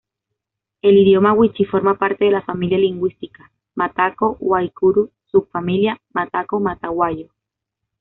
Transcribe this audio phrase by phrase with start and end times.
[0.81, 7.29] El idioma wichí forma parte de la familia lingüística mataco-guaicurú, subfamilia "mataco-mataguayo".